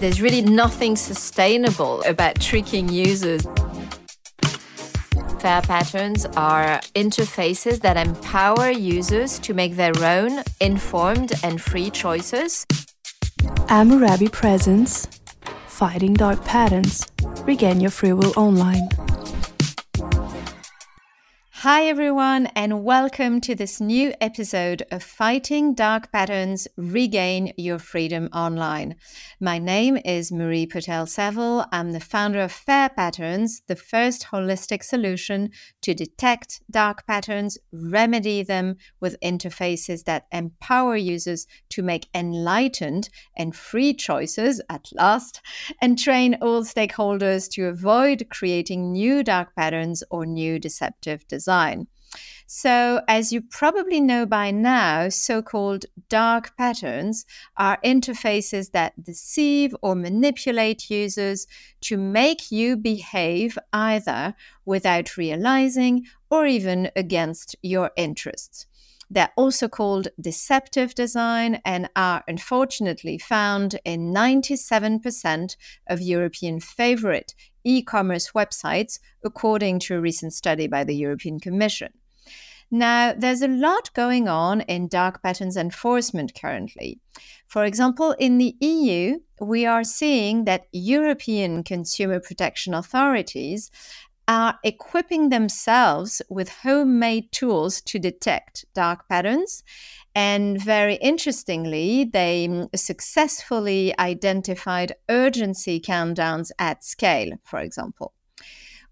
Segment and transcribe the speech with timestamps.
[0.00, 3.42] There's really nothing sustainable about tricking users.
[5.40, 12.64] Fair patterns are interfaces that empower users to make their own informed and free choices.
[13.68, 15.06] Amurabi presents
[15.66, 17.06] Fighting Dark Patterns.
[17.44, 18.88] Regain your free will online.
[21.62, 28.30] Hi, everyone, and welcome to this new episode of Fighting Dark Patterns Regain Your Freedom
[28.32, 28.96] Online.
[29.40, 31.66] My name is Marie Potel Saville.
[31.70, 35.50] I'm the founder of Fair Patterns, the first holistic solution
[35.82, 43.54] to detect dark patterns, remedy them with interfaces that empower users to make enlightened and
[43.54, 45.42] free choices at last,
[45.82, 51.86] and train all stakeholders to avoid creating new dark patterns or new deceptive designs design.
[52.46, 57.24] So, as you probably know by now, so called dark patterns
[57.56, 61.46] are interfaces that deceive or manipulate users
[61.82, 64.34] to make you behave either
[64.64, 68.66] without realizing or even against your interests.
[69.12, 75.56] They're also called deceptive design and are unfortunately found in 97%
[75.88, 81.92] of European favorite e commerce websites, according to a recent study by the European Commission.
[82.70, 87.00] Now, there's a lot going on in dark patterns enforcement currently.
[87.48, 93.72] For example, in the EU, we are seeing that European consumer protection authorities
[94.28, 99.64] are equipping themselves with homemade tools to detect dark patterns.
[100.14, 108.12] And very interestingly, they mm, successfully identified urgency countdowns at scale, for example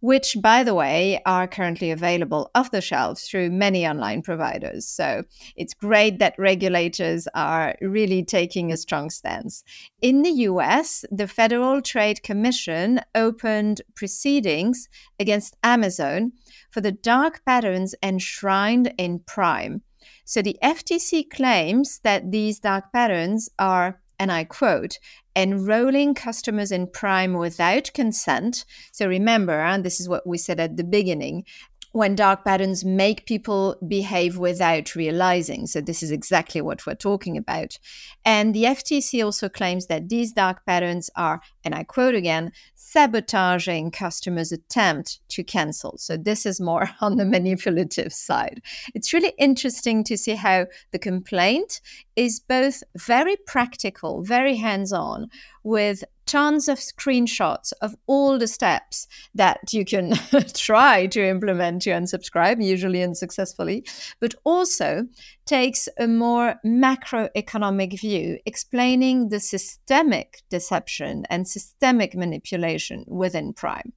[0.00, 4.86] which, by the way, are currently available off the shelf through many online providers.
[4.86, 5.24] So
[5.56, 9.64] it's great that regulators are really taking a strong stance.
[10.00, 14.88] In the US, the Federal Trade Commission opened proceedings
[15.18, 16.32] against Amazon
[16.70, 19.82] for the dark patterns enshrined in Prime.
[20.28, 24.98] So the FTC claims that these dark patterns are and I quote,
[25.34, 28.66] enrolling customers in Prime without consent.
[28.92, 31.44] So remember, and this is what we said at the beginning,
[31.92, 35.66] when dark patterns make people behave without realizing.
[35.66, 37.78] So, this is exactly what we're talking about.
[38.24, 43.90] And the FTC also claims that these dark patterns are, and I quote again, sabotaging
[43.90, 45.96] customers' attempt to cancel.
[45.98, 48.62] So, this is more on the manipulative side.
[48.94, 51.80] It's really interesting to see how the complaint
[52.16, 55.30] is both very practical, very hands on,
[55.62, 60.12] with tons of screenshots of all the steps that you can
[60.54, 63.84] try to implement to unsubscribe, usually unsuccessfully,
[64.20, 65.06] but also
[65.46, 73.92] takes a more macroeconomic view, explaining the systemic deception and systemic manipulation within Prime.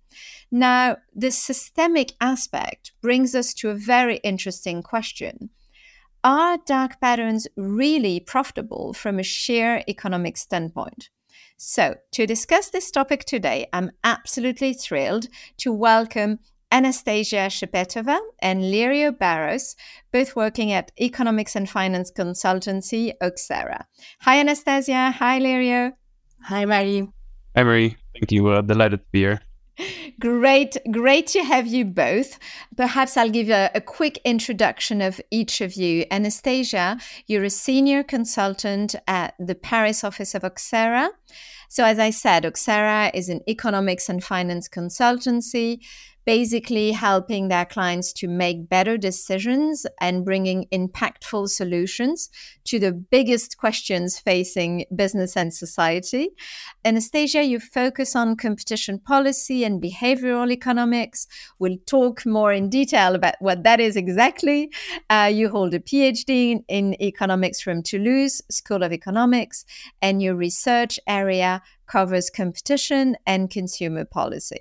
[0.49, 5.49] Now, this systemic aspect brings us to a very interesting question.
[6.23, 11.09] Are dark patterns really profitable from a sheer economic standpoint?
[11.63, 15.27] So, to discuss this topic today, I'm absolutely thrilled
[15.57, 16.39] to welcome
[16.71, 19.75] Anastasia Shchepetova and Lirio Barros,
[20.11, 23.85] both working at economics and finance consultancy Oxera.
[24.21, 25.11] Hi, Anastasia.
[25.11, 25.93] Hi, Lirio.
[26.45, 27.07] Hi, Marie.
[27.55, 27.95] Hi, Marie.
[28.15, 28.47] Thank you.
[28.47, 29.41] Uh, delighted to be here.
[30.19, 32.37] Great, great to have you both.
[32.75, 36.05] Perhaps I'll give a, a, quick introduction of each of you.
[36.11, 41.09] Anastasia, you're a senior consultant at the Paris office of Oxera.
[41.73, 45.79] So, as I said, Oxera is an economics and finance consultancy
[46.25, 52.29] basically helping their clients to make better decisions and bringing impactful solutions
[52.65, 56.29] to the biggest questions facing business and society.
[56.85, 61.27] Anastasia, you focus on competition policy and behavioral economics.
[61.59, 64.71] We'll talk more in detail about what that is exactly.
[65.09, 69.65] Uh, you hold a PhD in, in economics from Toulouse School of Economics,
[70.01, 74.59] and your research area covers competition and consumer policy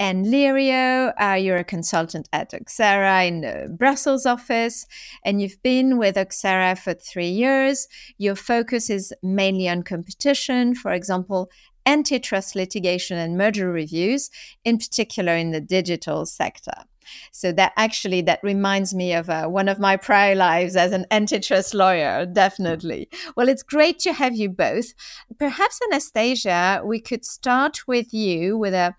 [0.00, 1.12] and Lirio.
[1.20, 4.86] Uh, you're a consultant at Oxera in the Brussels office,
[5.24, 7.86] and you've been with Oxera for three years.
[8.18, 11.50] Your focus is mainly on competition, for example,
[11.86, 14.30] antitrust litigation and merger reviews,
[14.64, 16.72] in particular in the digital sector.
[17.32, 21.06] So that actually that reminds me of uh, one of my prior lives as an
[21.10, 22.24] antitrust lawyer.
[22.24, 23.08] Definitely.
[23.36, 24.94] Well, it's great to have you both.
[25.38, 28.94] Perhaps Anastasia, we could start with you with a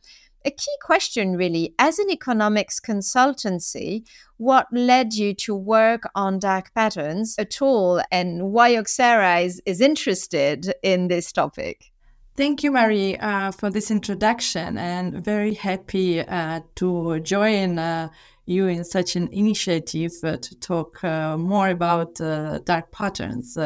[0.45, 4.07] a key question, really, as an economics consultancy,
[4.37, 9.81] what led you to work on dark patterns at all, and why Oxera is, is
[9.81, 11.91] interested in this topic?
[12.37, 18.09] Thank you, Marie, uh, for this introduction, and very happy uh, to join uh,
[18.45, 23.57] you in such an initiative uh, to talk uh, more about uh, dark patterns.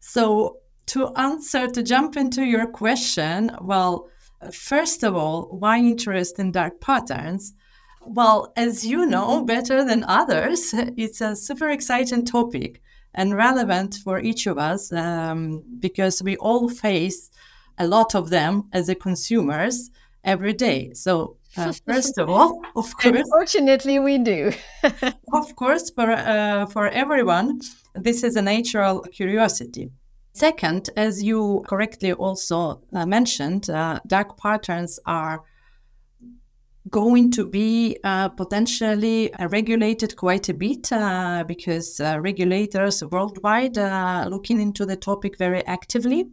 [0.00, 4.08] so, to answer, to jump into your question, well,
[4.52, 7.54] first of all, why interest in dark patterns?
[8.06, 12.82] Well, as you know better than others, it's a super exciting topic
[13.14, 17.30] and relevant for each of us um, because we all face
[17.78, 19.90] a lot of them as a consumers
[20.24, 20.92] every day.
[20.94, 24.52] So uh, first of all, of course, unfortunately, we do.
[25.32, 27.60] of course, for uh, for everyone,
[27.94, 29.90] this is a natural curiosity.
[30.36, 35.44] Second, as you correctly also uh, mentioned, uh, dark patterns are
[36.90, 44.60] going to be uh, potentially regulated quite a bit uh, because regulators worldwide are looking
[44.60, 46.26] into the topic very actively.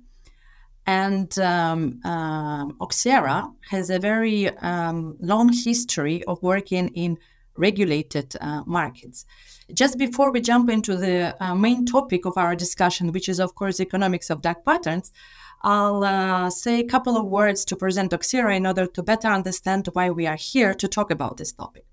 [0.88, 7.20] And um, uh, Oxera has a very um, long history of working in
[7.56, 9.26] regulated uh, markets.
[9.74, 13.56] Just before we jump into the uh, main topic of our discussion, which is, of
[13.56, 15.12] course, economics of dark patterns,
[15.64, 19.88] I'll uh, say a couple of words to present Oxera in order to better understand
[19.94, 21.86] why we are here to talk about this topic.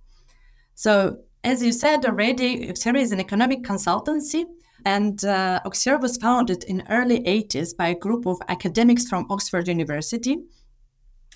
[0.75, 4.45] So, as you said already, Oxera is an economic consultancy
[4.85, 9.69] and uh, Oxera was founded in early 80s by a group of academics from Oxford
[9.69, 10.39] University.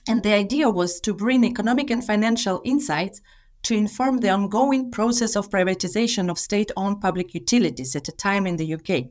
[0.09, 3.21] And the idea was to bring economic and financial insights
[3.63, 8.57] to inform the ongoing process of privatization of state-owned public utilities at a time in
[8.57, 9.07] the UK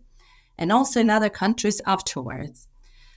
[0.57, 2.67] and also in other countries afterwards.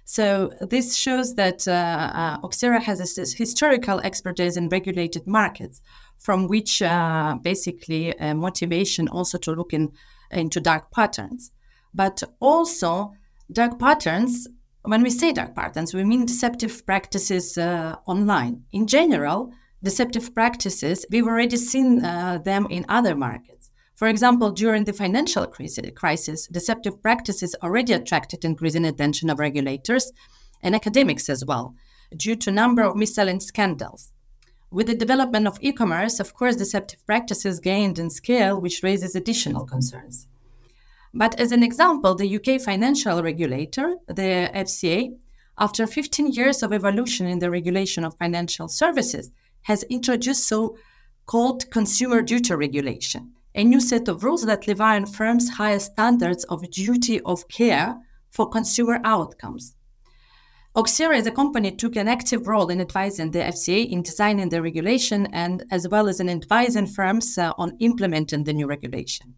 [0.04, 5.80] So this shows that uh, uh, Oxera has a historical expertise in regulated markets,
[6.18, 9.92] from which uh, basically uh, motivation also to look in
[10.30, 11.52] into dark patterns.
[11.94, 13.12] But also,
[13.50, 14.48] dark patterns,
[14.82, 18.64] when we say dark patterns, we mean deceptive practices uh, online.
[18.72, 19.52] In general,
[19.84, 23.70] deceptive practices, we've already seen uh, them in other markets.
[23.94, 30.10] For example, during the financial crisis, deceptive practices already attracted increasing attention of regulators
[30.62, 31.74] and academics as well,
[32.16, 34.10] due to a number of mis-selling scandals.
[34.70, 39.14] With the development of e commerce, of course, deceptive practices gained in scale, which raises
[39.14, 40.26] additional concerns.
[41.12, 45.16] But as an example, the UK financial regulator, the FCA,
[45.56, 49.30] after 15 years of evolution in the regulation of financial services,
[49.64, 50.76] has introduced so
[51.26, 56.70] called consumer duty regulation, a new set of rules that on firms' higher standards of
[56.70, 57.96] duty of care
[58.30, 59.76] for consumer outcomes.
[60.76, 64.60] Oxera as a company took an active role in advising the FCA in designing the
[64.60, 69.34] regulation and as well as in advising firms uh, on implementing the new regulation.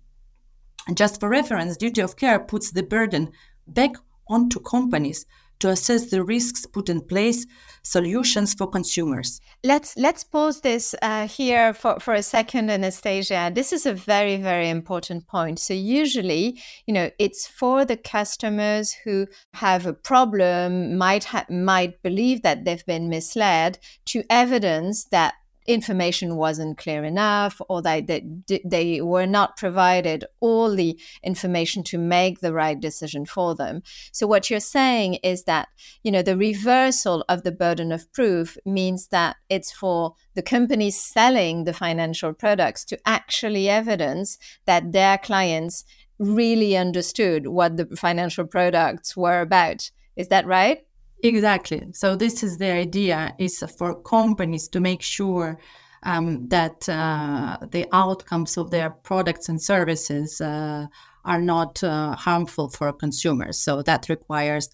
[0.88, 3.32] And just for reference, duty of care puts the burden
[3.66, 3.96] back
[4.28, 5.26] onto companies
[5.60, 7.46] to assess the risks, put in place
[7.82, 9.40] solutions for consumers.
[9.62, 13.50] Let's let's pause this uh, here for, for a second, Anastasia.
[13.54, 15.58] This is a very very important point.
[15.58, 22.02] So usually, you know, it's for the customers who have a problem, might ha- might
[22.02, 25.34] believe that they've been misled, to evidence that
[25.66, 31.98] information wasn't clear enough or that they, they were not provided all the information to
[31.98, 33.82] make the right decision for them.
[34.12, 35.68] So what you're saying is that,
[36.02, 41.00] you know, the reversal of the burden of proof means that it's for the companies
[41.00, 45.84] selling the financial products to actually evidence that their clients
[46.18, 49.90] really understood what the financial products were about.
[50.16, 50.85] Is that right?
[51.22, 51.88] Exactly.
[51.92, 55.58] So this is the idea: is for companies to make sure
[56.02, 60.86] um, that uh, the outcomes of their products and services uh,
[61.24, 63.58] are not uh, harmful for consumers.
[63.58, 64.68] So that requires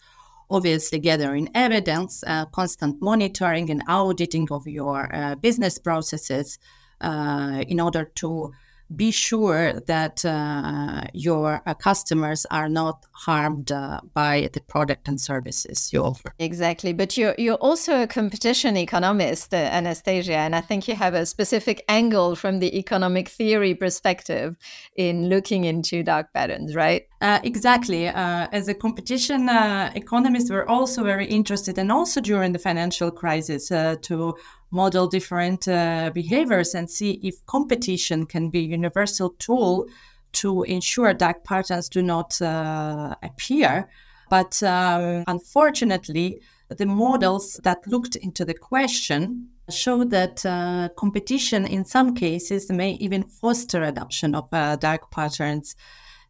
[0.51, 6.59] obviously gathering evidence, uh, constant monitoring and auditing of your uh, business processes
[7.01, 8.53] uh, in order to
[8.97, 15.21] be sure that uh, your uh, customers are not harmed uh, by the product and
[15.21, 16.35] services you offer.
[16.39, 21.15] Exactly, but you're you're also a competition economist, uh, Anastasia, and I think you have
[21.15, 24.57] a specific angle from the economic theory perspective
[24.97, 27.07] in looking into dark patterns, right?
[27.21, 28.09] Uh, exactly.
[28.09, 29.49] Uh, as a competition
[29.95, 34.35] economist, we're also very interested, and also during the financial crisis, to
[34.73, 39.87] model different uh, behaviors and see if competition can be a universal tool
[40.33, 43.89] to ensure dark patterns do not uh, appear.
[44.31, 51.85] But um, unfortunately, the models that looked into the question show that uh, competition in
[51.85, 55.77] some cases may even foster adoption of uh, dark patterns.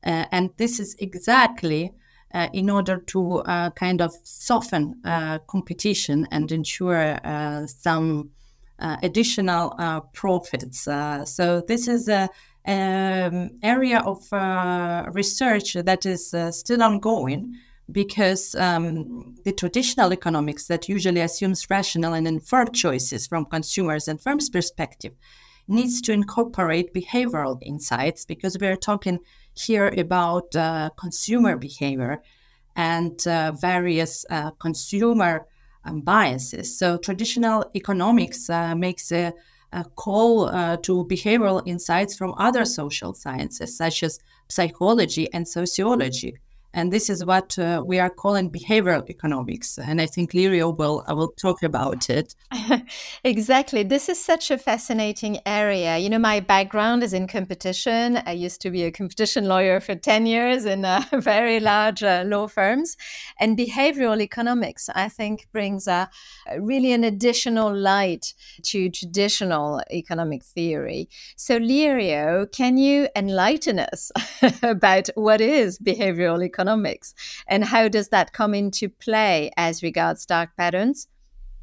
[0.05, 1.93] Uh, and this is exactly
[2.35, 8.31] uh, in order to uh, kind of soften uh, competition and ensure uh, some
[8.79, 10.89] uh, additional uh, profits.
[11.25, 12.29] so this is a
[12.67, 14.27] um, area of
[15.15, 17.55] research that is still ongoing
[17.91, 24.21] because um, the traditional economics that usually assumes rational and informed choices from consumers and
[24.21, 25.12] firms' perspective
[25.69, 29.19] needs to incorporate behavioral insights because we're talking
[29.54, 32.23] here about uh, consumer behavior
[32.76, 35.47] and uh, various uh, consumer
[35.85, 36.78] um, biases.
[36.78, 39.32] So traditional economics uh, makes a,
[39.73, 46.37] a call uh, to behavioral insights from other social sciences such as psychology and sociology
[46.75, 49.79] and this is what uh, we are calling behavioral economics.
[49.79, 52.35] And I think Lirio will I will talk about it.
[53.25, 53.83] exactly.
[53.83, 55.99] This is such a fascinating area.
[55.99, 58.19] You know, my background is in competition.
[58.25, 62.25] I used to be a competition lawyer for 10 years in uh, very large uh,
[62.26, 62.97] law firms.
[63.38, 66.09] And behavioral economics, I think, brings a,
[66.59, 68.33] really an additional light
[68.64, 71.09] to traditional economic theory.
[71.37, 74.11] So, Lirio, can you enlighten us
[74.62, 76.62] about what is behavioral economics?
[76.62, 77.14] Economics.
[77.47, 81.09] And how does that come into play as regards dark patterns?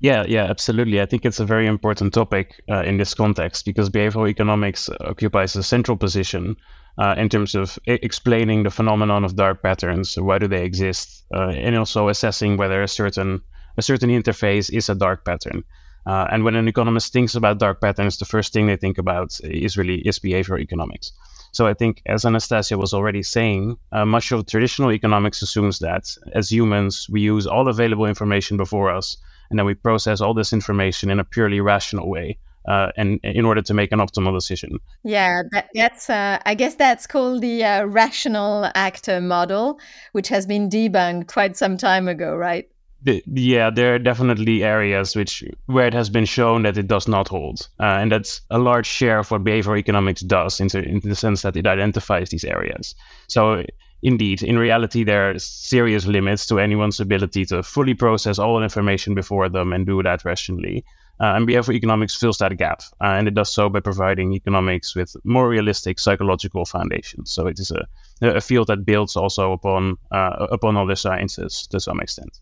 [0.01, 1.01] Yeah, yeah, absolutely.
[1.01, 5.55] I think it's a very important topic uh, in this context because behavioral economics occupies
[5.55, 6.55] a central position
[6.97, 11.25] uh, in terms of I- explaining the phenomenon of dark patterns, why do they exist,
[11.33, 13.41] uh, and also assessing whether a certain
[13.77, 15.63] a certain interface is a dark pattern.
[16.05, 19.37] Uh, and when an economist thinks about dark patterns, the first thing they think about
[19.43, 21.11] is really is behavioral economics.
[21.51, 26.15] So I think, as Anastasia was already saying, uh, much of traditional economics assumes that
[26.33, 29.17] as humans, we use all available information before us,
[29.49, 32.37] and then we process all this information in a purely rational way.
[32.67, 34.77] Uh, and in order to make an optimal decision.
[35.03, 39.79] Yeah, that, that's uh, I guess that's called the uh, rational actor model,
[40.11, 42.69] which has been debunked quite some time ago, right?
[43.03, 47.07] The, yeah, there are definitely areas which where it has been shown that it does
[47.07, 50.99] not hold, uh, and that's a large share of what behavioral economics does, in, in
[50.99, 52.95] the sense that it identifies these areas.
[53.27, 53.63] So,
[54.01, 59.15] indeed, in reality, there are serious limits to anyone's ability to fully process all information
[59.15, 60.83] before them and do that rationally.
[61.21, 64.95] Uh, and behavioral economics fills that gap, uh, and it does so by providing economics
[64.95, 67.29] with more realistic psychological foundations.
[67.31, 67.85] So it is a,
[68.21, 72.39] a field that builds also upon uh, upon other sciences to some extent.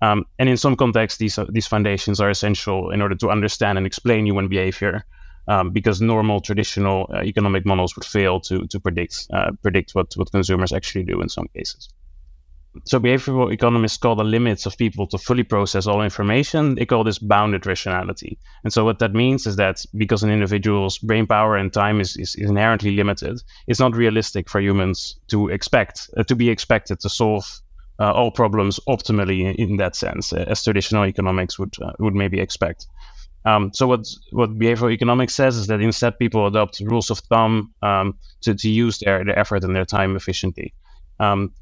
[0.00, 3.78] Um, and in some contexts, these, uh, these foundations are essential in order to understand
[3.78, 5.04] and explain human behavior,
[5.48, 10.12] um, because normal traditional uh, economic models would fail to, to predict, uh, predict what,
[10.16, 11.88] what consumers actually do in some cases.
[12.84, 17.02] So behavioral economists call the limits of people to fully process all information, they call
[17.02, 18.38] this bounded rationality.
[18.62, 22.16] And so what that means is that because an individual's brain power and time is,
[22.16, 27.00] is, is inherently limited, it's not realistic for humans to expect, uh, to be expected
[27.00, 27.44] to solve
[28.00, 32.40] uh, all problems optimally in, that sense, uh, as traditional economics would uh, would maybe
[32.40, 32.86] expect.
[33.44, 37.72] Um, so what what behavioral economics says is that instead people adopt rules of thumb
[37.82, 40.74] um, to, to use their, their effort and their time efficiently.
[41.20, 41.52] Um,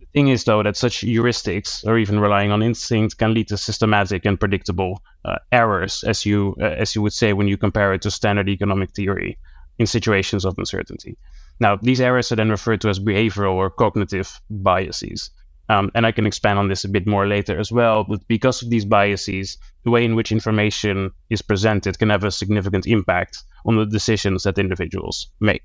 [0.00, 3.56] the thing is though that such heuristics or even relying on instinct can lead to
[3.56, 7.94] systematic and predictable uh, errors, as you uh, as you would say when you compare
[7.94, 9.38] it to standard economic theory
[9.78, 11.16] in situations of uncertainty.
[11.60, 15.30] Now these errors are then referred to as behavioral or cognitive biases.
[15.72, 18.04] Um, and I can expand on this a bit more later as well.
[18.04, 22.30] But because of these biases, the way in which information is presented can have a
[22.30, 25.62] significant impact on the decisions that individuals make.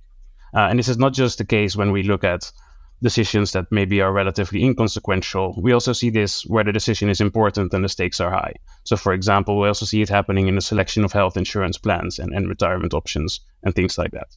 [0.55, 2.49] Uh, and this is not just the case when we look at
[3.03, 5.59] decisions that maybe are relatively inconsequential.
[5.61, 8.53] We also see this where the decision is important and the stakes are high.
[8.85, 12.17] So, for example, we also see it happening in the selection of health insurance plans
[12.17, 14.29] and, and retirement options and things like that.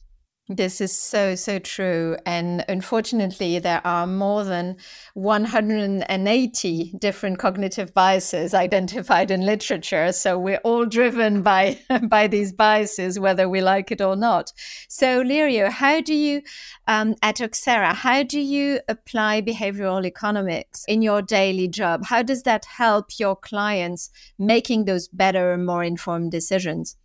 [0.53, 2.17] This is so, so true.
[2.25, 4.75] And unfortunately, there are more than
[5.13, 10.11] 180 different cognitive biases identified in literature.
[10.11, 14.51] So we're all driven by, by these biases, whether we like it or not.
[14.89, 16.41] So, Lirio, how do you,
[16.85, 22.03] um, at Oxera, how do you apply behavioral economics in your daily job?
[22.07, 26.97] How does that help your clients making those better, more informed decisions?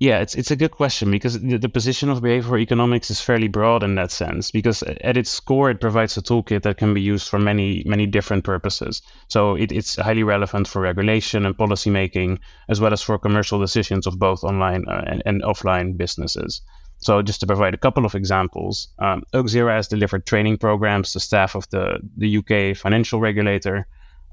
[0.00, 3.46] Yeah, it's it's a good question because the, the, position of behavioral economics is fairly
[3.46, 4.50] broad in that sense.
[4.50, 8.04] Because at its core, it provides a toolkit that can be used for many many
[8.04, 9.02] different purposes.
[9.28, 13.60] So it, it's highly relevant for regulation and policy making, as well as for commercial
[13.60, 16.60] decisions of both online uh, and, and, offline businesses.
[16.98, 21.54] So just to provide a couple of examples, um, has delivered training programs to staff
[21.54, 23.86] of the the UK financial regulator.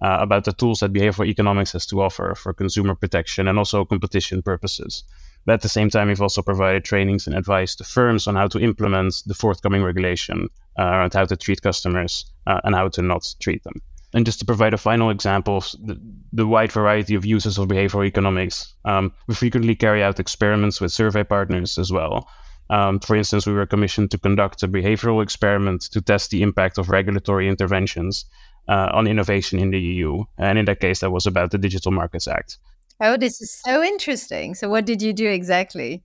[0.03, 3.85] Uh, about the tools that behavioral economics has to offer for consumer protection and also
[3.85, 5.03] competition purposes.
[5.45, 8.47] But at the same time, we've also provided trainings and advice to firms on how
[8.47, 13.01] to implement the forthcoming regulation uh, around how to treat customers uh, and how to
[13.01, 13.81] not treat them.
[14.13, 15.99] And just to provide a final example of the,
[16.33, 20.91] the wide variety of uses of behavioral economics, um, we frequently carry out experiments with
[20.91, 22.27] survey partners as well.
[22.69, 26.77] Um, for instance, we were commissioned to conduct a behavioral experiment to test the impact
[26.77, 28.25] of regulatory interventions
[28.67, 30.23] uh, on innovation in the EU.
[30.37, 32.57] And in that case, that was about the Digital Markets Act.
[33.01, 34.53] Oh, this is so interesting.
[34.53, 36.03] So, what did you do exactly?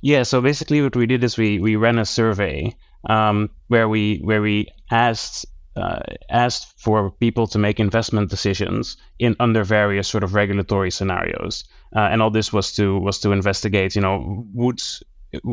[0.00, 2.74] Yeah, so basically, what we did is we we ran a survey
[3.10, 5.44] um, where we where we asked
[5.76, 11.64] uh, asked for people to make investment decisions in under various sort of regulatory scenarios,
[11.96, 14.80] uh, and all this was to was to investigate, you know, would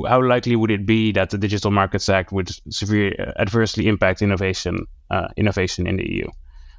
[0.08, 4.86] how likely would it be that the Digital Markets Act would severely adversely impact innovation
[5.10, 6.28] uh, innovation in the EU?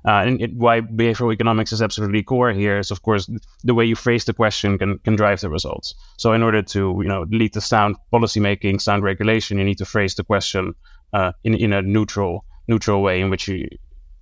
[0.04, 3.30] Uh, and it, why behavioral economics is absolutely core here is, of course,
[3.62, 5.94] the way you phrase the question can, can drive the results.
[6.18, 9.84] So, in order to you know lead to sound policymaking, sound regulation, you need to
[9.84, 10.74] phrase the question
[11.12, 13.68] uh, in in a neutral neutral way in which you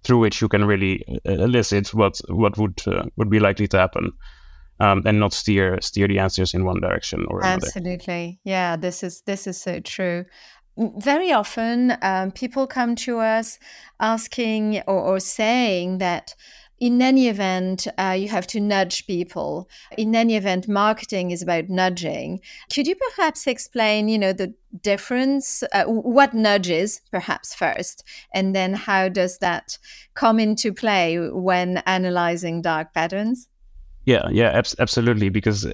[0.02, 3.78] through which you can really uh, elicit what what would uh, would be likely to
[3.78, 4.12] happen.
[4.82, 7.66] Um, and not steer steer the answers in one direction or another.
[7.66, 8.76] Absolutely, yeah.
[8.76, 10.24] This is this is so true
[10.76, 13.58] very often um, people come to us
[13.98, 16.34] asking or, or, saying that
[16.80, 19.68] in any event, uh, you have to nudge people.
[19.98, 22.40] In any event, marketing is about nudging.
[22.72, 28.72] Could you perhaps explain, you know, the difference, uh, what nudges, perhaps first, and then
[28.72, 29.76] how does that
[30.14, 33.46] come into play when analyzing dark patterns?
[34.06, 35.28] Yeah, yeah, absolutely.
[35.28, 35.66] Because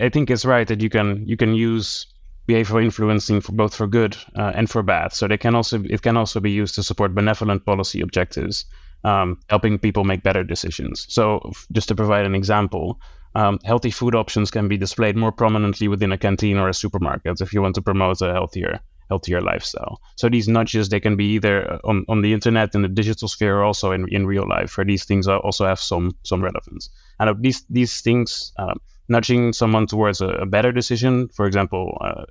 [0.00, 2.06] I think it's right that you can you can use
[2.50, 5.12] behavioral influencing for both for good uh, and for bad.
[5.12, 8.64] So they can also it can also be used to support benevolent policy objectives,
[9.04, 11.06] um, helping people make better decisions.
[11.08, 13.00] So just to provide an example,
[13.34, 17.40] um, healthy food options can be displayed more prominently within a canteen or a supermarket
[17.40, 18.80] if you want to promote a healthier
[19.10, 20.00] healthier lifestyle.
[20.16, 23.58] So these nudges they can be either on, on the internet in the digital sphere
[23.58, 26.90] or also in, in real life, where these things also have some some relevance.
[27.18, 28.74] And these these things uh,
[29.10, 32.24] nudging someone towards a, a better decision, for example, uh,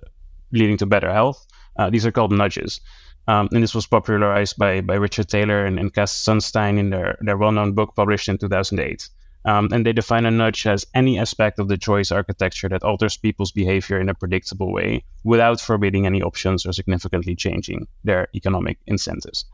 [0.52, 1.46] leading to better health.
[1.78, 2.82] Uh, these are called nudges.
[3.28, 7.18] Um, and this was popularized by, by Richard Thaler and, and Cass Sunstein in their,
[7.22, 9.08] their well known book published in 2008.
[9.46, 13.18] Um, and they define a nudge as any aspect of the choice architecture that alters
[13.18, 18.80] people's behavior in a predictable way without forbidding any options or significantly changing their economic
[18.88, 19.46] incentives.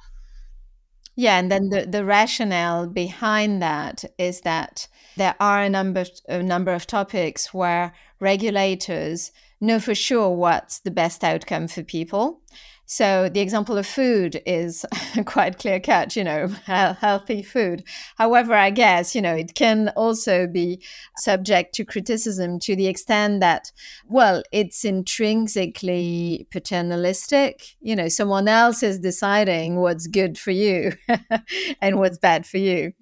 [1.15, 6.43] Yeah, and then the, the rationale behind that is that there are a number a
[6.43, 12.41] number of topics where regulators know for sure what's the best outcome for people.
[12.85, 14.85] So the example of food is
[15.25, 17.83] quite clear cut, you know, healthy food.
[18.17, 20.81] However, I guess, you know, it can also be
[21.17, 23.71] subject to criticism to the extent that,
[24.07, 27.75] well, it's intrinsically paternalistic.
[27.81, 30.93] You know, someone else is deciding what's good for you
[31.81, 32.93] and what's bad for you.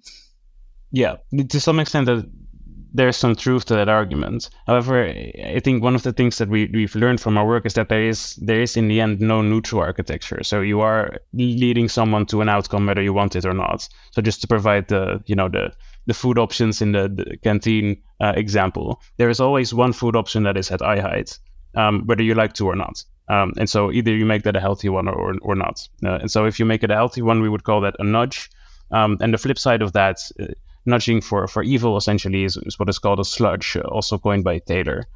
[0.90, 1.16] Yeah,
[1.48, 2.24] to some extent, that
[2.94, 4.48] there's some truth to that argument.
[4.68, 7.74] However, I think one of the things that we, we've learned from our work is
[7.74, 10.42] that there is there is in the end no neutral architecture.
[10.44, 13.88] So you are leading someone to an outcome whether you want it or not.
[14.12, 15.72] So just to provide the you know the
[16.06, 20.44] the food options in the, the canteen uh, example, there is always one food option
[20.44, 21.38] that is at eye height,
[21.74, 23.02] um, whether you like to or not.
[23.28, 25.88] Um, and so either you make that a healthy one or, or, or not.
[26.04, 28.04] Uh, and so if you make it a healthy one, we would call that a
[28.04, 28.50] nudge.
[28.90, 30.48] Um, and the flip side of that uh,
[30.86, 34.58] nudging for, for evil essentially is, is what is called a sludge, also coined by
[34.58, 35.06] Thaler.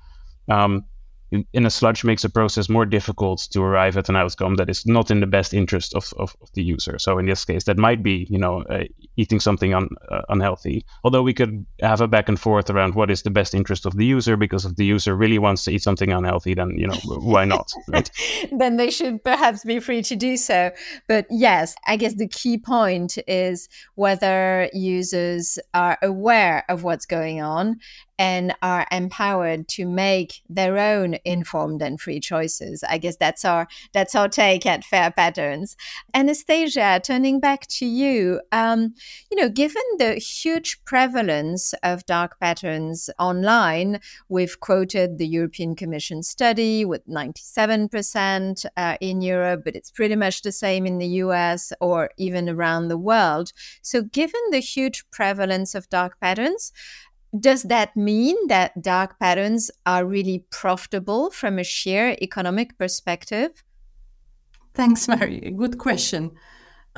[0.49, 0.85] Um,
[1.31, 4.87] in a sludge makes a process more difficult to arrive at an outcome that is
[4.87, 6.99] not in the best interest of, of, of the user.
[6.99, 8.85] So in this case, that might be, you know, uh,
[9.17, 10.87] eating something un, uh, unhealthy.
[11.05, 13.97] Although we could have a back and forth around what is the best interest of
[13.97, 16.99] the user, because if the user really wants to eat something unhealthy, then you know
[17.05, 17.71] why not?
[17.89, 18.11] Right?
[18.53, 20.71] then they should perhaps be free to do so.
[21.09, 27.43] But yes, I guess the key point is whether users are aware of what's going
[27.43, 27.81] on
[28.19, 32.83] and are empowered to make their own informed and free choices.
[32.89, 35.77] I guess that's our that's our take at Fair Patterns.
[36.15, 38.95] Anastasia, turning back to you, um,
[39.31, 46.23] you know, given the huge prevalence of dark patterns online, we've quoted the European Commission
[46.23, 51.73] study with 97% uh, in Europe, but it's pretty much the same in the US
[51.81, 53.53] or even around the world.
[53.83, 56.73] So, given the huge prevalence of dark patterns,
[57.39, 63.65] does that mean that dark patterns are really profitable from a sheer economic perspective?
[64.75, 65.51] Thanks, Marie.
[65.57, 66.33] Good question.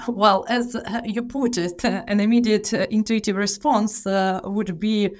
[0.07, 5.11] Well, as uh, you put it, uh, an immediate uh, intuitive response uh, would be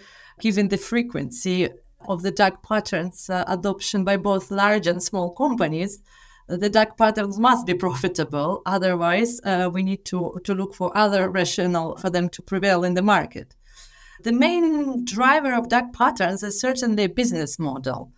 [0.41, 1.69] given the frequency
[2.09, 6.01] of the dark patterns uh, adoption by both large and small companies
[6.59, 8.63] the dark patterns must be profitable.
[8.67, 12.95] Otherwise, uh, we need to, to look for other rationale for them to prevail in
[12.95, 13.55] the market.
[14.23, 18.13] The main driver of dark patterns is certainly a business model.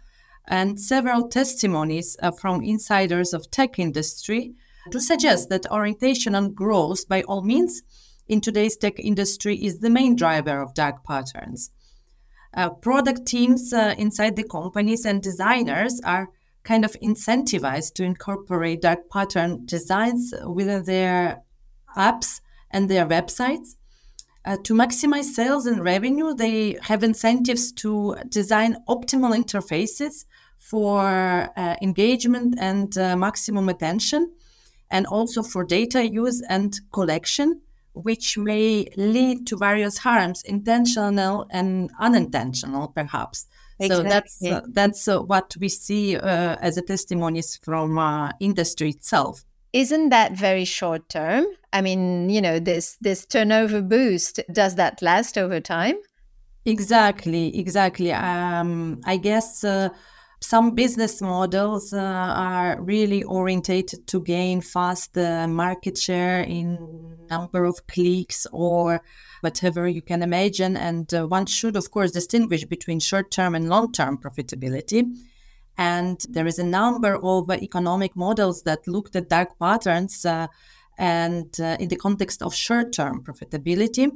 [0.48, 4.54] And several testimonies uh, from insiders of tech industry
[4.90, 7.82] to suggest that orientation on growth by all means
[8.26, 11.70] in today's tech industry is the main driver of dark patterns.
[12.54, 16.28] Uh, product teams uh, inside the companies and designers are
[16.64, 21.42] kind of incentivized to incorporate dark pattern designs within their
[21.96, 23.76] apps and their websites.
[24.44, 30.24] Uh, to maximize sales and revenue, they have incentives to design optimal interfaces
[30.56, 31.00] for
[31.56, 34.32] uh, engagement and uh, maximum attention,
[34.90, 37.60] and also for data use and collection,
[37.94, 43.46] which may lead to various harms, intentional and unintentional, perhaps.
[43.78, 43.96] Exactly.
[43.96, 48.90] So that's uh, that's uh, what we see uh, as a testimonies from uh, industry
[48.90, 49.44] itself.
[49.72, 51.46] Isn't that very short term?
[51.72, 55.96] I mean, you know, this this turnover boost does that last over time?
[56.64, 58.12] Exactly, exactly.
[58.12, 59.88] Um, I guess uh,
[60.40, 66.78] some business models uh, are really orientated to gain fast uh, market share in
[67.30, 69.02] number of clicks or
[69.40, 70.76] whatever you can imagine.
[70.76, 75.16] And uh, one should, of course, distinguish between short term and long term profitability.
[75.82, 80.46] And there is a number of economic models that looked at dark patterns uh,
[80.96, 84.06] and uh, in the context of short term profitability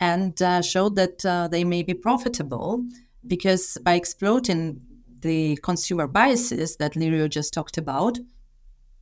[0.00, 2.82] and uh, showed that uh, they may be profitable
[3.26, 4.80] because by exploiting
[5.20, 8.18] the consumer biases that Lirio just talked about,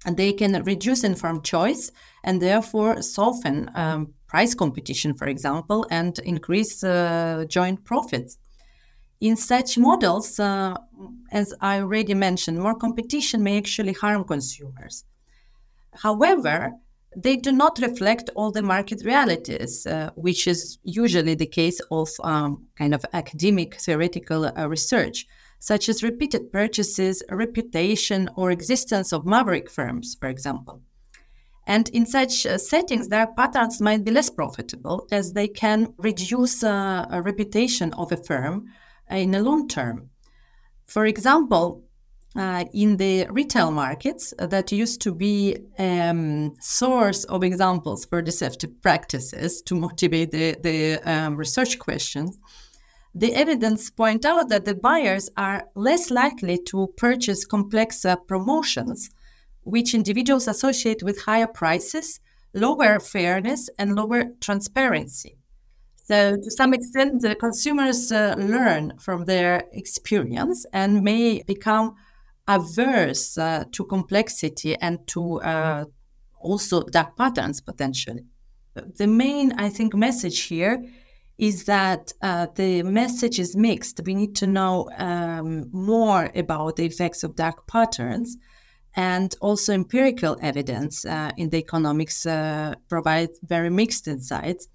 [0.05, 1.92] and they can reduce informed choice
[2.25, 8.37] and therefore soften um, price competition, for example, and increase uh, joint profits.
[9.20, 10.74] In such models, uh,
[11.30, 15.04] as I already mentioned, more competition may actually harm consumers.
[15.92, 16.72] However,
[17.14, 22.09] they do not reflect all the market realities, uh, which is usually the case of
[22.22, 25.26] um, kind of academic theoretical uh, research,
[25.59, 30.80] such as repeated purchases, reputation, or existence of maverick firms, for example.
[31.66, 36.64] And in such uh, settings, their patterns might be less profitable as they can reduce
[36.64, 38.66] uh, a reputation of a firm
[39.16, 40.11] in the long term.
[40.87, 41.85] For example,
[42.37, 48.05] uh, in the retail markets, uh, that used to be a um, source of examples
[48.05, 52.38] for deceptive practices to motivate the, the um, research questions.
[53.14, 59.11] The evidence point out that the buyers are less likely to purchase complex uh, promotions
[59.62, 62.20] which individuals associate with higher prices,
[62.55, 65.39] lower fairness, and lower transparency.
[66.11, 71.94] So, to some extent, the consumers uh, learn from their experience and may become
[72.49, 75.85] averse uh, to complexity and to uh,
[76.40, 78.25] also dark patterns potentially.
[78.75, 80.85] The main, I think, message here
[81.38, 84.01] is that uh, the message is mixed.
[84.05, 88.37] We need to know um, more about the effects of dark patterns
[88.96, 94.66] and also empirical evidence uh, in the economics uh, provide very mixed insights.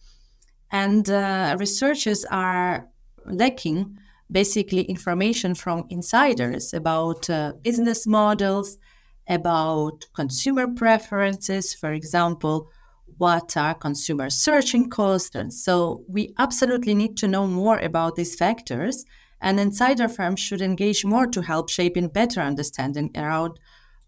[0.84, 2.90] And uh, researchers are
[3.26, 3.98] lacking
[4.30, 8.78] basically information from insiders about uh, business models,
[9.26, 12.70] about consumer preferences, for example,
[13.18, 15.34] what are consumer searching costs.
[15.34, 19.06] And so we absolutely need to know more about these factors.
[19.40, 23.60] And insider firms should engage more to help shaping better understanding around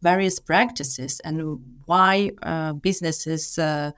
[0.01, 3.91] various practices and why uh, businesses uh,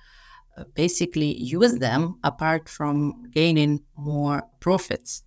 [0.75, 5.23] basically use them apart from gaining more profits.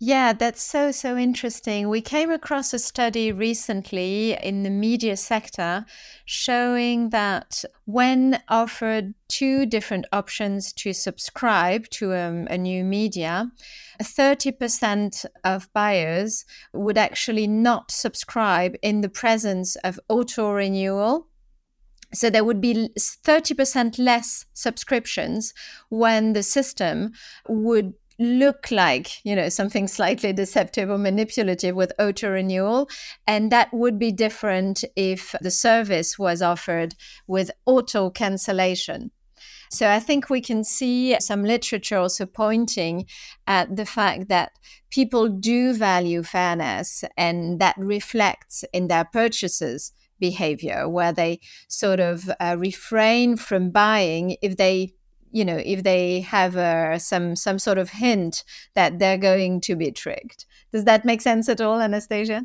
[0.00, 1.88] Yeah, that's so, so interesting.
[1.88, 5.84] We came across a study recently in the media sector
[6.24, 13.50] showing that when offered two different options to subscribe to um, a new media,
[14.00, 21.26] 30% of buyers would actually not subscribe in the presence of auto renewal
[22.12, 25.52] so there would be 30% less subscriptions
[25.90, 27.12] when the system
[27.48, 32.88] would look like you know something slightly deceptive or manipulative with auto renewal
[33.28, 36.94] and that would be different if the service was offered
[37.26, 39.10] with auto cancellation.
[39.70, 43.06] So I think we can see some literature also pointing
[43.46, 44.52] at the fact that
[44.90, 52.30] people do value fairness and that reflects in their purchases behavior where they sort of
[52.40, 54.92] uh, refrain from buying if they
[55.30, 59.76] you know if they have uh, some some sort of hint that they're going to
[59.76, 62.44] be tricked does that make sense at all anastasia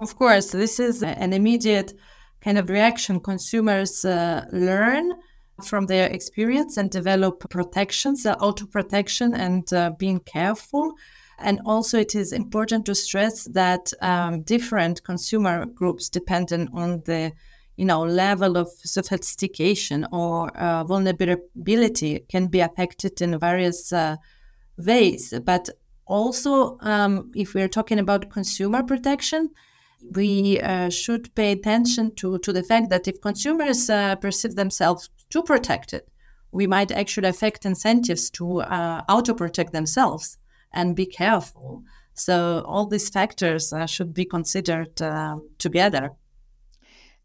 [0.00, 1.92] of course this is an immediate
[2.40, 5.12] kind of reaction consumers uh, learn
[5.60, 10.92] from their experience and develop protections, uh, auto protection, and uh, being careful.
[11.42, 17.32] And also, it is important to stress that um, different consumer groups, depending on the
[17.76, 24.16] you know level of sophistication or uh, vulnerability, can be affected in various uh,
[24.76, 25.32] ways.
[25.44, 25.70] But
[26.06, 29.50] also, um, if we're talking about consumer protection,
[30.14, 35.10] we uh, should pay attention to, to the fact that if consumers uh, perceive themselves
[35.28, 36.02] too protected,
[36.52, 40.39] we might actually affect incentives to uh, auto protect themselves
[40.72, 41.82] and be careful.
[42.14, 46.12] So, all these factors uh, should be considered uh, together.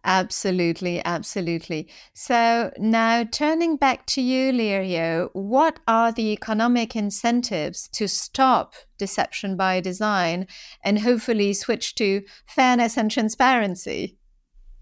[0.05, 1.89] Absolutely, absolutely.
[2.13, 9.57] So now turning back to you, Lirio, what are the economic incentives to stop deception
[9.57, 10.45] by design
[10.83, 14.15] and hopefully switch to fairness and transparency?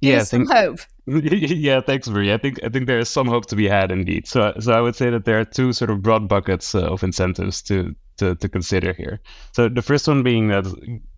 [0.01, 0.81] Yeah, There's some hope.
[1.07, 2.31] yeah, thanks, Marie.
[2.31, 4.27] I think I think there is some hope to be had indeed.
[4.27, 7.03] So, so I would say that there are two sort of broad buckets uh, of
[7.03, 9.19] incentives to to, to consider here.
[9.53, 10.65] So the first one being that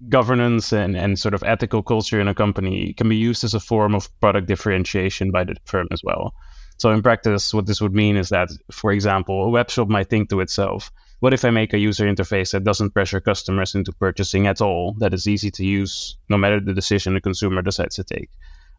[0.10, 3.60] governance and, and sort of ethical culture in a company can be used as a
[3.60, 6.34] form of product differentiation by the firm as well.
[6.78, 10.10] So in practice, what this would mean is that, for example, a web shop might
[10.10, 13.94] think to itself, what if I make a user interface that doesn't pressure customers into
[13.94, 17.96] purchasing at all, that is easy to use no matter the decision the consumer decides
[17.96, 18.30] to take?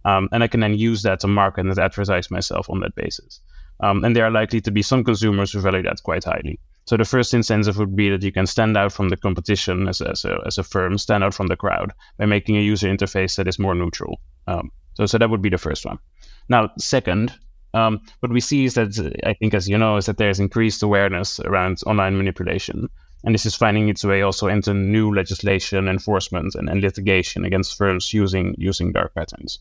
[0.07, 3.40] Um, and I can then use that to market and advertise myself on that basis.
[3.81, 6.59] Um, and there are likely to be some consumers who value that quite highly.
[6.87, 10.01] So the first incentive would be that you can stand out from the competition as,
[10.01, 13.37] as, a, as a firm, stand out from the crowd by making a user interface
[13.37, 14.21] that is more neutral.
[14.47, 15.99] Um, so, so that would be the first one.
[16.49, 17.35] Now, second,
[17.75, 20.83] um, what we see is that I think, as you know, is that there's increased
[20.83, 22.88] awareness around online manipulation,
[23.25, 27.77] and this is finding its way also into new legislation, enforcement, and, and litigation against
[27.77, 29.59] firms using using dark patterns.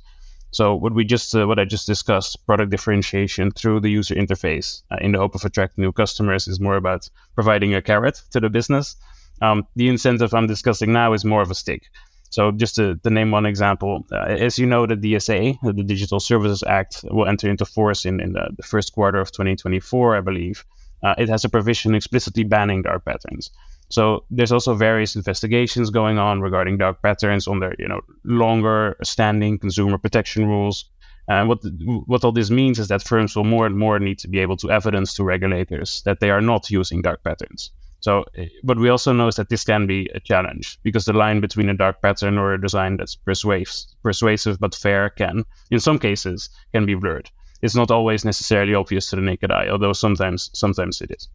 [0.55, 4.83] So what we just uh, what I just discussed, product differentiation through the user interface,
[4.89, 8.39] uh, in the hope of attracting new customers, is more about providing a carrot to
[8.39, 8.95] the business.
[9.41, 11.89] Um, the incentive I'm discussing now is more of a stick.
[12.29, 16.21] So just to, to name one example, uh, as you know, the DSA, the Digital
[16.21, 20.21] Services Act, will enter into force in, in the, the first quarter of 2024, I
[20.21, 20.63] believe.
[21.03, 23.51] Uh, it has a provision explicitly banning dark patterns.
[23.89, 29.59] So there's also various investigations going on regarding dark patterns under you know longer standing
[29.59, 30.85] consumer protection rules.
[31.27, 31.59] And what
[32.05, 34.57] what all this means is that firms will more and more need to be able
[34.57, 37.71] to evidence to regulators that they are not using dark patterns.
[37.99, 41.41] So, eh, but we also know that this can be a challenge because the line
[41.41, 45.97] between a dark pattern or a design that's persuasive, persuasive but fair can, in some
[45.97, 47.31] cases, can be blurred.
[47.63, 51.27] It's not always necessarily obvious to the naked eye, although sometimes sometimes it is.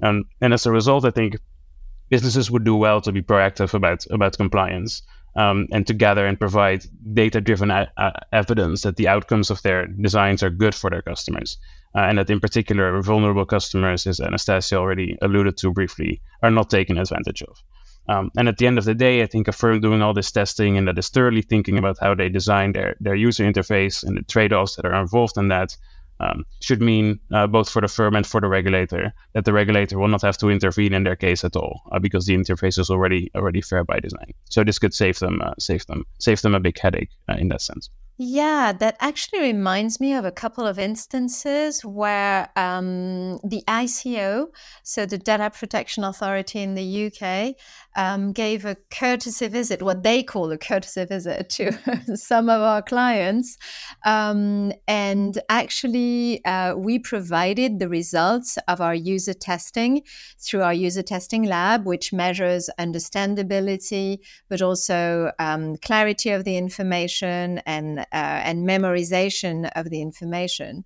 [0.00, 1.36] And and as a result, I think
[2.10, 5.02] businesses would do well to be proactive about about compliance
[5.36, 9.86] um, and to gather and provide data-driven a- a- evidence that the outcomes of their
[9.86, 11.58] designs are good for their customers,
[11.96, 16.70] uh, and that in particular vulnerable customers, as Anastasia already alluded to briefly, are not
[16.70, 17.62] taken advantage of.
[18.06, 20.30] Um, and at the end of the day, I think a firm doing all this
[20.30, 24.16] testing and that is thoroughly thinking about how they design their, their user interface and
[24.16, 25.76] the trade-offs that are involved in that
[26.20, 29.98] um, should mean uh, both for the firm and for the regulator that the regulator
[29.98, 32.90] will not have to intervene in their case at all uh, because the interface is
[32.90, 34.32] already already fair by design.
[34.50, 37.48] So this could save them uh, save them save them a big headache uh, in
[37.48, 37.90] that sense.
[38.16, 44.46] Yeah, that actually reminds me of a couple of instances where um, the ICO,
[44.84, 47.56] so the Data Protection Authority in the UK,
[47.96, 52.82] um, gave a courtesy visit, what they call a courtesy visit to some of our
[52.82, 53.58] clients.
[54.04, 60.02] Um, and actually, uh, we provided the results of our user testing
[60.38, 67.58] through our user testing lab, which measures understandability, but also um, clarity of the information
[67.66, 70.84] and Uh, and memorization of the information.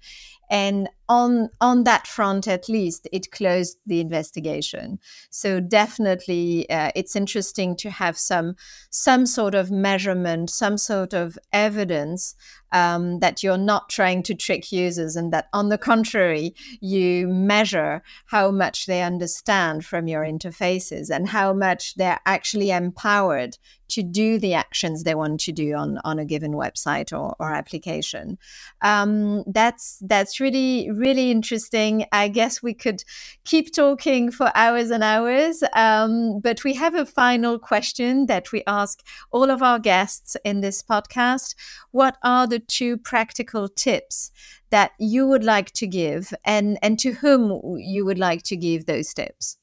[0.51, 4.99] And on on that front, at least, it closed the investigation.
[5.31, 8.55] So definitely, uh, it's interesting to have some
[8.91, 12.35] some sort of measurement, some sort of evidence
[12.73, 18.03] um, that you're not trying to trick users, and that on the contrary, you measure
[18.27, 23.57] how much they understand from your interfaces and how much they're actually empowered
[23.89, 27.53] to do the actions they want to do on, on a given website or, or
[27.53, 28.39] application.
[28.83, 32.05] Um, that's that's really really interesting.
[32.12, 33.05] I guess we could
[33.44, 38.62] keep talking for hours and hours, um, but we have a final question that we
[38.66, 41.55] ask all of our guests in this podcast.
[41.90, 44.31] What are the two practical tips
[44.70, 48.87] that you would like to give, and and to whom you would like to give
[48.87, 49.57] those tips?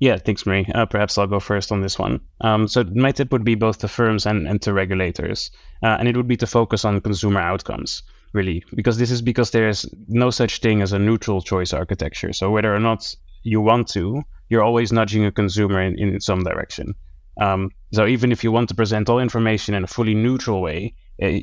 [0.00, 0.66] Yeah, thanks, Marie.
[0.74, 2.20] Uh, perhaps I'll go first on this one.
[2.40, 5.50] Um, so my tip would be both to firms and, and to regulators,
[5.82, 8.02] uh, and it would be to focus on consumer outcomes,
[8.32, 12.32] really, because this is because there's no such thing as a neutral choice architecture.
[12.32, 16.42] So whether or not you want to, you're always nudging a consumer in, in some
[16.44, 16.94] direction.
[17.40, 20.94] Um, so even if you want to present all information in a fully neutral way,
[21.22, 21.38] uh,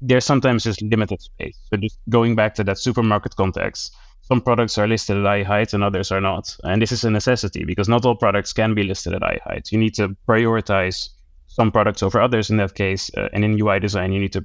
[0.00, 1.58] there's sometimes just limited space.
[1.70, 5.72] So just going back to that supermarket context, some products are listed at eye height
[5.72, 6.56] and others are not.
[6.64, 9.72] And this is a necessity because not all products can be listed at eye height.
[9.72, 11.10] You need to prioritize
[11.48, 13.10] some products over others in that case.
[13.16, 14.44] Uh, and in UI design, you need to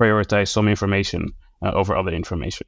[0.00, 1.32] prioritize some information
[1.62, 2.66] uh, over other information.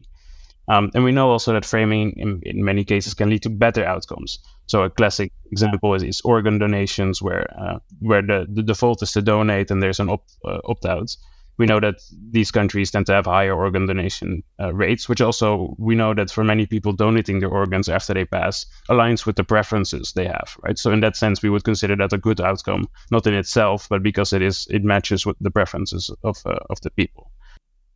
[0.69, 3.85] Um, and we know also that framing in, in, many cases can lead to better
[3.85, 4.39] outcomes.
[4.67, 9.13] So a classic example is, is organ donations, where uh, where the, the default is
[9.13, 11.17] to donate and there's an opt, uh, opt out
[11.59, 11.97] we know that
[12.31, 16.31] these countries tend to have higher organ donation uh, rates, which also we know that
[16.31, 20.57] for many people donating their organs after they pass aligns with the preferences they have,
[20.63, 20.79] right?
[20.79, 24.03] So in that sense, we would consider that a good outcome, not in itself, but
[24.03, 27.32] because it is it matches with the preferences of uh, of the people.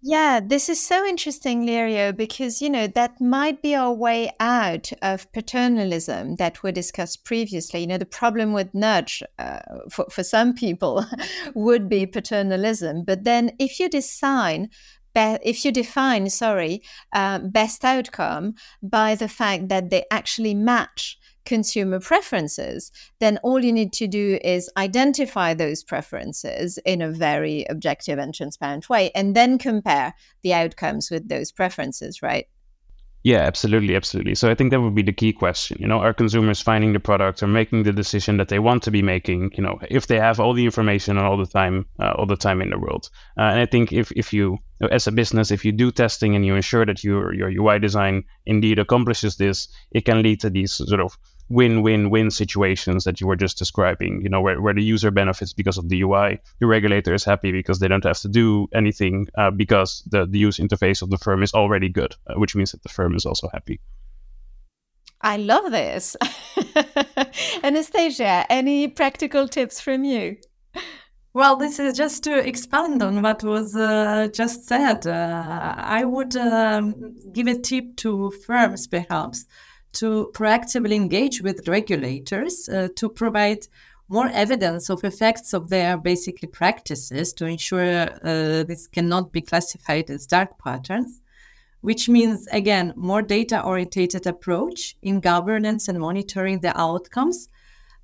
[0.09, 4.93] Yeah, this is so interesting, Lirio, because, you know, that might be our way out
[5.03, 7.81] of paternalism that we discussed previously.
[7.81, 9.59] You know, the problem with nudge uh,
[9.91, 11.05] for, for some people
[11.57, 13.03] would be paternalism.
[13.05, 14.71] But then if you design,
[15.17, 22.01] if you define, sorry, uh, best outcome by the fact that they actually match consumer
[22.01, 28.19] preferences, then all you need to do is identify those preferences in a very objective
[28.19, 32.47] and transparent way and then compare the outcomes with those preferences, right?
[33.27, 34.37] Yeah, absolutely, absolutely.
[34.37, 35.79] So I think that would be the key question.
[35.81, 38.93] You know, are consumers finding the product or making the decision that they want to
[38.93, 39.51] be making?
[39.57, 42.37] You know, if they have all the information and all the time, uh, all the
[42.37, 43.11] time in the world.
[43.37, 44.59] Uh, and I think if if you,
[44.93, 48.23] as a business, if you do testing and you ensure that your your UI design
[48.45, 53.37] indeed accomplishes this, it can lead to these sort of win-win-win situations that you were
[53.37, 57.15] just describing you know where, where the user benefits because of the ui the regulator
[57.15, 61.03] is happy because they don't have to do anything uh, because the, the user interface
[61.03, 63.81] of the firm is already good uh, which means that the firm is also happy.
[65.21, 66.17] I love this.
[67.63, 70.37] Anastasia any practical tips from you?
[71.37, 75.07] Well, this is just to expand on what was uh, just said.
[75.07, 79.45] Uh, I would um, give a tip to firms, perhaps,
[79.97, 83.67] to proactively engage with regulators uh, to provide
[84.09, 90.11] more evidence of effects of their basically practices to ensure uh, this cannot be classified
[90.11, 91.23] as dark patterns
[91.81, 97.49] which means again more data oriented approach in governance and monitoring the outcomes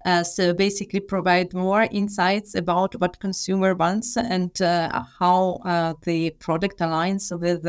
[0.05, 6.31] uh, so basically provide more insights about what consumer wants and uh, how uh, the
[6.41, 7.63] product aligns with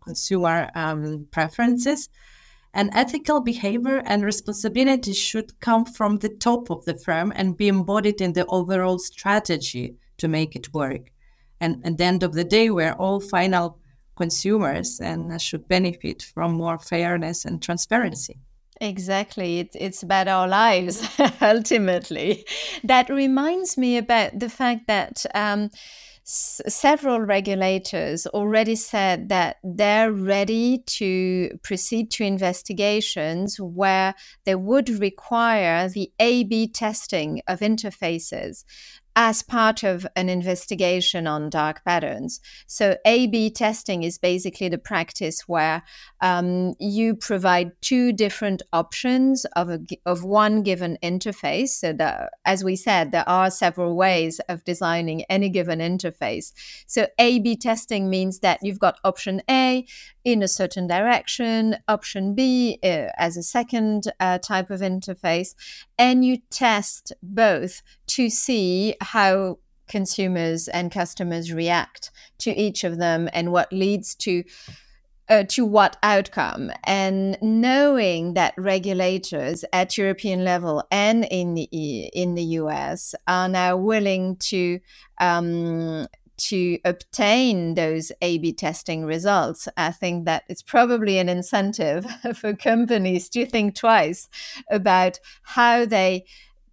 [0.00, 2.10] consumer um, preferences
[2.74, 7.68] and ethical behavior and responsibility should come from the top of the firm and be
[7.68, 11.12] embodied in the overall strategy to make it work.
[11.60, 13.78] And at the end of the day, we're all final
[14.16, 18.38] consumers and should benefit from more fairness and transparency.
[18.80, 19.60] Exactly.
[19.60, 21.06] It, it's about our lives,
[21.40, 22.44] ultimately.
[22.82, 25.24] That reminds me about the fact that.
[25.34, 25.70] Um,
[26.24, 35.88] several regulators already said that they're ready to proceed to investigations where they would require
[35.88, 38.64] the A B testing of interfaces
[39.14, 42.40] as part of an investigation on dark patterns.
[42.66, 45.82] So, A B testing is basically the practice where
[46.20, 51.70] um, you provide two different options of, a, of one given interface.
[51.70, 56.52] So, the, as we said, there are several ways of designing any given interface.
[56.86, 59.86] So, A B testing means that you've got option A
[60.24, 65.54] in a certain direction, option B uh, as a second uh, type of interface,
[65.98, 69.58] and you test both to see how
[69.88, 74.42] consumers and customers react to each of them and what leads to
[75.28, 76.70] uh, to what outcome.
[76.84, 83.76] And knowing that regulators at european level and in the in the us are now
[83.76, 84.80] willing to
[85.20, 86.06] um,
[86.48, 92.54] to obtain those A B testing results, I think that it's probably an incentive for
[92.54, 94.28] companies to think twice
[94.70, 96.24] about how they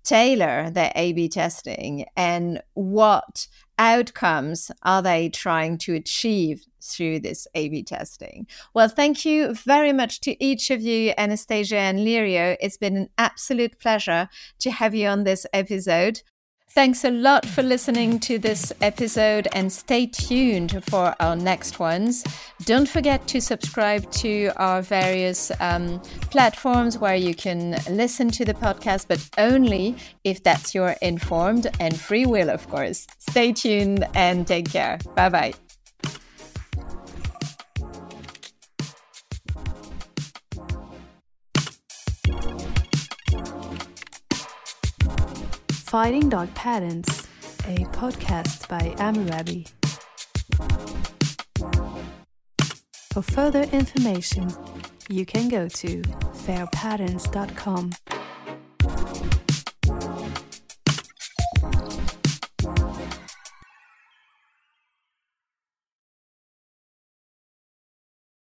[0.03, 3.47] tailor their A B testing and what
[3.77, 8.47] outcomes are they trying to achieve through this A B testing.
[8.73, 12.57] Well, thank you very much to each of you, Anastasia and Lirio.
[12.59, 16.21] It's been an absolute pleasure to have you on this episode.
[16.71, 22.23] Thanks a lot for listening to this episode and stay tuned for our next ones.
[22.63, 25.99] Don't forget to subscribe to our various um,
[26.29, 31.99] platforms where you can listen to the podcast, but only if that's your informed and
[31.99, 33.07] free will, of course.
[33.17, 34.99] Stay tuned and take care.
[35.15, 35.68] Bye bye.
[45.89, 47.07] Fighting Dark Patterns,
[47.65, 49.67] a podcast by Amurabi.
[53.11, 54.51] For further information,
[55.09, 56.03] you can go to
[56.45, 57.93] fairpatterns.com.